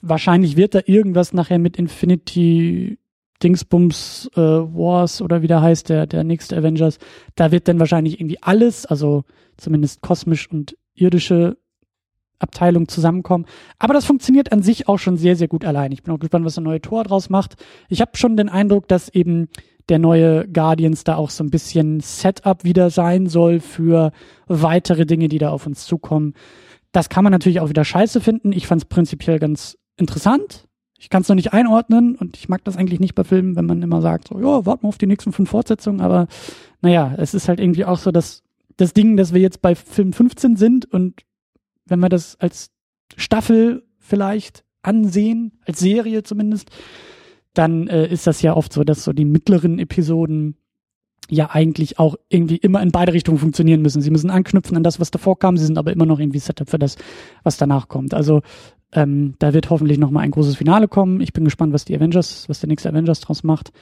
Wahrscheinlich 0.00 0.56
wird 0.56 0.74
da 0.74 0.80
irgendwas 0.86 1.32
nachher 1.32 1.58
mit 1.58 1.76
Infinity 1.76 2.98
Dingsbums 3.42 4.30
äh, 4.34 4.40
Wars 4.40 5.20
oder 5.20 5.42
wie 5.42 5.46
der 5.46 5.60
heißt, 5.60 5.90
der, 5.90 6.06
der 6.06 6.24
nächste 6.24 6.56
Avengers. 6.56 6.98
Da 7.34 7.52
wird 7.52 7.68
dann 7.68 7.78
wahrscheinlich 7.78 8.18
irgendwie 8.18 8.42
alles, 8.42 8.86
also 8.86 9.24
zumindest 9.58 10.00
kosmisch 10.00 10.50
und 10.50 10.76
irdische 10.94 11.58
Abteilung 12.38 12.88
zusammenkommen. 12.88 13.46
Aber 13.78 13.94
das 13.94 14.04
funktioniert 14.04 14.52
an 14.52 14.62
sich 14.62 14.88
auch 14.88 14.98
schon 14.98 15.16
sehr, 15.16 15.36
sehr 15.36 15.48
gut 15.48 15.64
allein. 15.64 15.92
Ich 15.92 16.02
bin 16.02 16.14
auch 16.14 16.18
gespannt, 16.18 16.44
was 16.44 16.54
der 16.54 16.64
neue 16.64 16.80
Tor 16.80 17.04
draus 17.04 17.30
macht. 17.30 17.56
Ich 17.88 18.00
habe 18.00 18.16
schon 18.16 18.36
den 18.36 18.48
Eindruck, 18.48 18.88
dass 18.88 19.08
eben 19.08 19.48
der 19.88 19.98
neue 19.98 20.48
Guardians 20.48 21.04
da 21.04 21.16
auch 21.16 21.30
so 21.30 21.44
ein 21.44 21.50
bisschen 21.50 22.00
Setup 22.00 22.64
wieder 22.64 22.90
sein 22.90 23.26
soll 23.26 23.60
für 23.60 24.12
weitere 24.46 25.06
Dinge, 25.06 25.28
die 25.28 25.38
da 25.38 25.50
auf 25.50 25.66
uns 25.66 25.86
zukommen. 25.86 26.34
Das 26.92 27.08
kann 27.08 27.24
man 27.24 27.30
natürlich 27.30 27.60
auch 27.60 27.68
wieder 27.68 27.84
scheiße 27.84 28.20
finden. 28.20 28.52
Ich 28.52 28.66
fand 28.66 28.82
es 28.82 28.88
prinzipiell 28.88 29.38
ganz 29.38 29.78
interessant. 29.96 30.66
Ich 30.98 31.10
kann 31.10 31.22
es 31.22 31.28
noch 31.28 31.36
nicht 31.36 31.52
einordnen 31.52 32.16
und 32.16 32.36
ich 32.36 32.48
mag 32.48 32.64
das 32.64 32.76
eigentlich 32.76 33.00
nicht 33.00 33.14
bei 33.14 33.22
Filmen, 33.22 33.54
wenn 33.54 33.66
man 33.66 33.82
immer 33.82 34.00
sagt, 34.00 34.28
so, 34.28 34.40
ja, 34.40 34.64
warten 34.64 34.84
wir 34.84 34.88
auf 34.88 34.98
die 34.98 35.06
nächsten 35.06 35.32
fünf 35.32 35.50
Fortsetzungen, 35.50 36.00
aber 36.00 36.26
naja, 36.80 37.14
es 37.18 37.34
ist 37.34 37.48
halt 37.48 37.60
irgendwie 37.60 37.84
auch 37.84 37.98
so, 37.98 38.10
dass 38.10 38.42
das 38.78 38.94
Ding, 38.94 39.16
dass 39.16 39.34
wir 39.34 39.40
jetzt 39.40 39.60
bei 39.62 39.74
Film 39.74 40.12
15 40.12 40.56
sind 40.56 40.86
und 40.86 41.20
wenn 41.86 42.00
wir 42.00 42.08
das 42.08 42.36
als 42.40 42.70
Staffel 43.16 43.84
vielleicht 43.98 44.64
ansehen, 44.82 45.52
als 45.66 45.80
Serie 45.80 46.22
zumindest, 46.22 46.70
dann 47.54 47.88
äh, 47.88 48.06
ist 48.06 48.26
das 48.26 48.42
ja 48.42 48.54
oft 48.54 48.72
so, 48.72 48.84
dass 48.84 49.04
so 49.04 49.12
die 49.12 49.24
mittleren 49.24 49.78
Episoden 49.78 50.56
ja 51.28 51.50
eigentlich 51.50 51.98
auch 51.98 52.16
irgendwie 52.28 52.56
immer 52.56 52.80
in 52.82 52.92
beide 52.92 53.12
Richtungen 53.12 53.38
funktionieren 53.38 53.82
müssen. 53.82 54.00
Sie 54.00 54.10
müssen 54.10 54.30
anknüpfen 54.30 54.76
an 54.76 54.82
das, 54.82 55.00
was 55.00 55.10
davor 55.10 55.38
kam, 55.38 55.56
sie 55.56 55.64
sind 55.64 55.78
aber 55.78 55.92
immer 55.92 56.06
noch 56.06 56.20
irgendwie 56.20 56.38
Setup 56.38 56.68
für 56.68 56.78
das, 56.78 56.96
was 57.42 57.56
danach 57.56 57.88
kommt. 57.88 58.14
Also 58.14 58.42
ähm, 58.92 59.34
da 59.38 59.52
wird 59.52 59.70
hoffentlich 59.70 59.98
noch 59.98 60.10
mal 60.10 60.20
ein 60.20 60.30
großes 60.30 60.56
Finale 60.56 60.86
kommen. 60.86 61.20
Ich 61.20 61.32
bin 61.32 61.44
gespannt, 61.44 61.72
was 61.72 61.84
die 61.84 61.96
Avengers, 61.96 62.48
was 62.48 62.60
der 62.60 62.68
nächste 62.68 62.90
Avengers 62.90 63.20
draus 63.20 63.42
macht. 63.42 63.72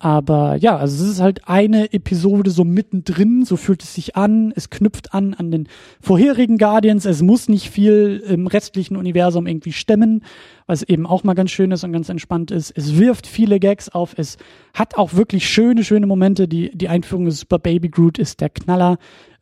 Aber 0.00 0.54
ja, 0.56 0.76
also 0.76 1.04
es 1.04 1.10
ist 1.10 1.20
halt 1.20 1.48
eine 1.48 1.92
Episode 1.92 2.52
so 2.52 2.62
mittendrin, 2.62 3.44
so 3.44 3.56
fühlt 3.56 3.82
es 3.82 3.96
sich 3.96 4.14
an. 4.14 4.52
Es 4.54 4.70
knüpft 4.70 5.12
an 5.12 5.34
an 5.34 5.50
den 5.50 5.68
vorherigen 6.00 6.56
Guardians. 6.56 7.04
Es 7.04 7.20
muss 7.20 7.48
nicht 7.48 7.68
viel 7.68 8.22
im 8.24 8.46
restlichen 8.46 8.96
Universum 8.96 9.48
irgendwie 9.48 9.72
stemmen, 9.72 10.22
was 10.66 10.84
eben 10.84 11.04
auch 11.04 11.24
mal 11.24 11.34
ganz 11.34 11.50
schön 11.50 11.72
ist 11.72 11.82
und 11.82 11.92
ganz 11.92 12.08
entspannt 12.10 12.52
ist. 12.52 12.70
Es 12.76 12.96
wirft 12.96 13.26
viele 13.26 13.58
Gags 13.58 13.88
auf. 13.88 14.14
Es 14.16 14.36
hat 14.72 14.96
auch 14.96 15.14
wirklich 15.14 15.48
schöne, 15.48 15.82
schöne 15.82 16.06
Momente. 16.06 16.46
Die, 16.46 16.70
die 16.76 16.88
Einführung 16.88 17.24
des 17.24 17.40
Super 17.40 17.58
Baby 17.58 17.88
Groot 17.88 18.18
ist 18.18 18.40
der 18.40 18.50
Knaller. 18.50 18.98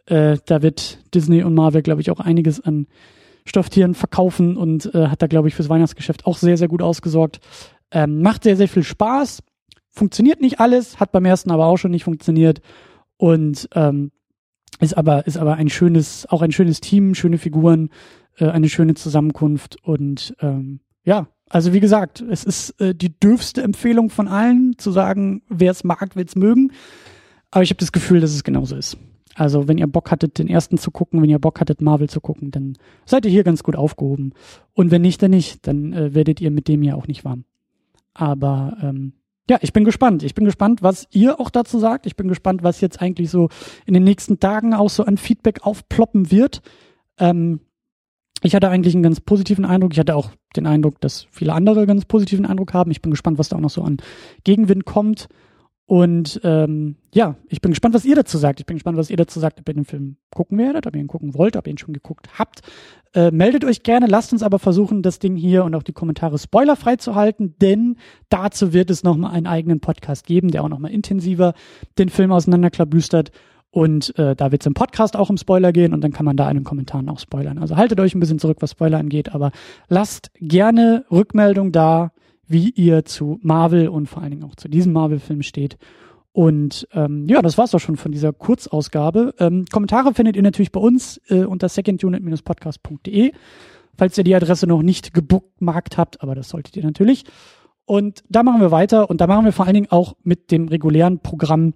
Äh, 0.06 0.38
da 0.46 0.62
wird 0.62 1.00
Disney 1.14 1.42
und 1.42 1.52
Marvel, 1.52 1.82
glaube 1.82 2.00
ich, 2.00 2.10
auch 2.10 2.20
einiges 2.20 2.62
an 2.62 2.86
Stofftieren 3.44 3.94
verkaufen 3.94 4.56
und 4.56 4.92
äh, 4.94 5.08
hat 5.08 5.20
da, 5.20 5.26
glaube 5.26 5.48
ich, 5.48 5.54
fürs 5.54 5.68
Weihnachtsgeschäft 5.68 6.24
auch 6.24 6.38
sehr, 6.38 6.56
sehr 6.56 6.68
gut 6.68 6.80
ausgesorgt. 6.80 7.40
Ähm, 7.90 8.22
macht 8.22 8.42
sehr, 8.42 8.56
sehr 8.56 8.68
viel 8.68 8.82
Spaß 8.82 9.42
funktioniert 9.96 10.40
nicht 10.40 10.60
alles, 10.60 11.00
hat 11.00 11.10
beim 11.10 11.24
ersten 11.24 11.50
aber 11.50 11.66
auch 11.66 11.78
schon 11.78 11.90
nicht 11.90 12.04
funktioniert 12.04 12.60
und 13.16 13.68
ähm, 13.74 14.12
ist 14.78 14.96
aber 14.96 15.26
ist 15.26 15.38
aber 15.38 15.54
ein 15.54 15.70
schönes 15.70 16.26
auch 16.28 16.42
ein 16.42 16.52
schönes 16.52 16.80
Team, 16.80 17.14
schöne 17.14 17.38
Figuren, 17.38 17.90
äh, 18.38 18.46
eine 18.46 18.68
schöne 18.68 18.94
Zusammenkunft 18.94 19.82
und 19.82 20.36
ähm, 20.40 20.80
ja, 21.04 21.28
also 21.48 21.72
wie 21.72 21.80
gesagt, 21.80 22.20
es 22.20 22.44
ist 22.44 22.80
äh, 22.80 22.94
die 22.94 23.18
dürfste 23.18 23.62
Empfehlung 23.62 24.10
von 24.10 24.28
allen 24.28 24.78
zu 24.78 24.90
sagen, 24.90 25.42
wer 25.48 25.70
es 25.70 25.82
mag, 25.82 26.14
wird 26.14 26.28
es 26.28 26.36
mögen, 26.36 26.72
aber 27.50 27.62
ich 27.62 27.70
habe 27.70 27.80
das 27.80 27.92
Gefühl, 27.92 28.20
dass 28.20 28.34
es 28.34 28.44
genauso 28.44 28.76
ist. 28.76 28.98
Also 29.34 29.68
wenn 29.68 29.76
ihr 29.76 29.86
Bock 29.86 30.10
hattet, 30.10 30.38
den 30.38 30.48
ersten 30.48 30.78
zu 30.78 30.90
gucken, 30.90 31.20
wenn 31.20 31.28
ihr 31.28 31.38
Bock 31.38 31.60
hattet, 31.60 31.82
Marvel 31.82 32.08
zu 32.08 32.20
gucken, 32.20 32.50
dann 32.50 32.76
seid 33.04 33.26
ihr 33.26 33.30
hier 33.30 33.44
ganz 33.44 33.62
gut 33.62 33.76
aufgehoben. 33.76 34.32
Und 34.72 34.90
wenn 34.90 35.02
nicht, 35.02 35.22
dann 35.22 35.32
nicht. 35.32 35.66
Dann 35.66 35.92
äh, 35.92 36.14
werdet 36.14 36.40
ihr 36.40 36.50
mit 36.50 36.68
dem 36.68 36.82
ja 36.82 36.94
auch 36.94 37.06
nicht 37.06 37.22
warm. 37.22 37.44
Aber 38.14 38.78
ähm, 38.80 39.12
ja, 39.48 39.58
ich 39.60 39.72
bin 39.72 39.84
gespannt. 39.84 40.22
Ich 40.22 40.34
bin 40.34 40.44
gespannt, 40.44 40.82
was 40.82 41.06
ihr 41.12 41.38
auch 41.40 41.50
dazu 41.50 41.78
sagt. 41.78 42.06
Ich 42.06 42.16
bin 42.16 42.28
gespannt, 42.28 42.62
was 42.62 42.80
jetzt 42.80 43.00
eigentlich 43.00 43.30
so 43.30 43.48
in 43.84 43.94
den 43.94 44.04
nächsten 44.04 44.40
Tagen 44.40 44.74
auch 44.74 44.90
so 44.90 45.04
an 45.04 45.18
Feedback 45.18 45.60
aufploppen 45.62 46.30
wird. 46.30 46.62
Ähm, 47.18 47.60
ich 48.42 48.54
hatte 48.54 48.68
eigentlich 48.68 48.94
einen 48.94 49.02
ganz 49.02 49.20
positiven 49.20 49.64
Eindruck. 49.64 49.92
Ich 49.92 49.98
hatte 49.98 50.16
auch 50.16 50.30
den 50.56 50.66
Eindruck, 50.66 51.00
dass 51.00 51.26
viele 51.30 51.52
andere 51.52 51.86
ganz 51.86 52.04
positiven 52.04 52.44
Eindruck 52.44 52.74
haben. 52.74 52.90
Ich 52.90 53.02
bin 53.02 53.10
gespannt, 53.10 53.38
was 53.38 53.48
da 53.48 53.56
auch 53.56 53.60
noch 53.60 53.70
so 53.70 53.82
an 53.82 53.98
Gegenwind 54.44 54.84
kommt. 54.84 55.28
Und 55.86 56.40
ähm, 56.42 56.96
ja, 57.14 57.36
ich 57.48 57.60
bin 57.60 57.70
gespannt, 57.70 57.94
was 57.94 58.04
ihr 58.04 58.16
dazu 58.16 58.38
sagt. 58.38 58.58
Ich 58.58 58.66
bin 58.66 58.76
gespannt, 58.76 58.98
was 58.98 59.08
ihr 59.08 59.16
dazu 59.16 59.38
sagt, 59.38 59.60
ob 59.60 59.68
ihr 59.68 59.74
den 59.74 59.84
Film 59.84 60.16
gucken 60.34 60.58
werdet, 60.58 60.86
ob 60.88 60.96
ihr 60.96 61.00
ihn 61.00 61.06
gucken 61.06 61.34
wollt, 61.34 61.56
ob 61.56 61.66
ihr 61.66 61.70
ihn 61.70 61.78
schon 61.78 61.94
geguckt 61.94 62.26
habt. 62.36 62.62
Äh, 63.14 63.30
meldet 63.30 63.64
euch 63.64 63.84
gerne, 63.84 64.06
lasst 64.06 64.32
uns 64.32 64.42
aber 64.42 64.58
versuchen, 64.58 65.02
das 65.02 65.20
Ding 65.20 65.36
hier 65.36 65.64
und 65.64 65.76
auch 65.76 65.84
die 65.84 65.92
Kommentare 65.92 66.38
spoilerfrei 66.38 66.96
zu 66.96 67.14
halten, 67.14 67.54
denn 67.62 67.96
dazu 68.28 68.72
wird 68.72 68.90
es 68.90 69.04
nochmal 69.04 69.30
einen 69.30 69.46
eigenen 69.46 69.78
Podcast 69.78 70.26
geben, 70.26 70.50
der 70.50 70.64
auch 70.64 70.68
nochmal 70.68 70.90
intensiver 70.90 71.54
den 71.98 72.08
Film 72.08 72.32
auseinanderklabüstert. 72.32 73.30
Und 73.70 74.18
äh, 74.18 74.34
da 74.34 74.50
wird 74.52 74.62
es 74.62 74.66
im 74.66 74.74
Podcast 74.74 75.16
auch 75.16 75.30
um 75.30 75.36
Spoiler 75.36 75.70
gehen 75.70 75.92
und 75.92 76.02
dann 76.02 76.12
kann 76.12 76.24
man 76.24 76.36
da 76.36 76.50
in 76.50 76.56
den 76.56 76.64
Kommentaren 76.64 77.08
auch 77.08 77.18
spoilern. 77.18 77.58
Also 77.58 77.76
haltet 77.76 78.00
euch 78.00 78.14
ein 78.14 78.20
bisschen 78.20 78.38
zurück, 78.38 78.58
was 78.60 78.72
Spoiler 78.72 78.98
angeht, 78.98 79.34
aber 79.34 79.52
lasst 79.88 80.30
gerne 80.40 81.04
Rückmeldung 81.10 81.72
da 81.72 82.10
wie 82.48 82.70
ihr 82.70 83.04
zu 83.04 83.38
Marvel 83.42 83.88
und 83.88 84.06
vor 84.08 84.22
allen 84.22 84.32
Dingen 84.32 84.44
auch 84.44 84.56
zu 84.56 84.68
diesem 84.68 84.92
Marvel-Film 84.92 85.42
steht. 85.42 85.76
Und 86.32 86.86
ähm, 86.92 87.26
ja, 87.28 87.40
das 87.40 87.56
war's 87.56 87.70
doch 87.70 87.80
schon 87.80 87.96
von 87.96 88.12
dieser 88.12 88.32
Kurzausgabe. 88.32 89.34
Ähm, 89.38 89.64
Kommentare 89.72 90.12
findet 90.12 90.36
ihr 90.36 90.42
natürlich 90.42 90.70
bei 90.70 90.80
uns 90.80 91.18
äh, 91.28 91.44
unter 91.44 91.68
secondunit-podcast.de, 91.68 93.32
falls 93.96 94.18
ihr 94.18 94.24
die 94.24 94.34
Adresse 94.34 94.66
noch 94.66 94.82
nicht 94.82 95.14
gebookmarkt 95.14 95.96
habt, 95.96 96.22
aber 96.22 96.34
das 96.34 96.50
solltet 96.50 96.76
ihr 96.76 96.84
natürlich. 96.84 97.24
Und 97.86 98.22
da 98.28 98.42
machen 98.42 98.60
wir 98.60 98.70
weiter 98.70 99.08
und 99.08 99.20
da 99.22 99.26
machen 99.26 99.46
wir 99.46 99.52
vor 99.52 99.64
allen 99.64 99.74
Dingen 99.74 99.90
auch 99.90 100.14
mit 100.24 100.50
dem 100.50 100.68
regulären 100.68 101.20
Programm 101.20 101.72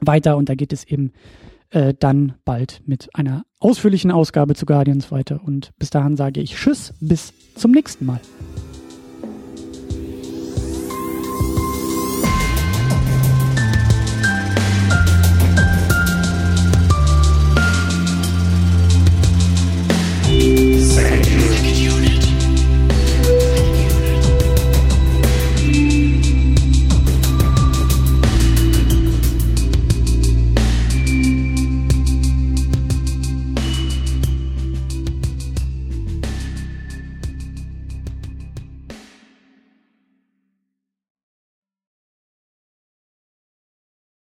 weiter 0.00 0.36
und 0.36 0.48
da 0.48 0.54
geht 0.54 0.72
es 0.72 0.84
eben 0.84 1.12
äh, 1.68 1.94
dann 1.98 2.34
bald 2.44 2.80
mit 2.86 3.10
einer 3.14 3.44
ausführlichen 3.58 4.10
Ausgabe 4.10 4.54
zu 4.54 4.66
Guardians 4.66 5.10
weiter. 5.10 5.40
Und 5.44 5.72
bis 5.78 5.90
dahin 5.90 6.16
sage 6.16 6.40
ich 6.40 6.54
Tschüss, 6.54 6.94
bis 7.00 7.34
zum 7.56 7.72
nächsten 7.72 8.06
Mal. 8.06 8.20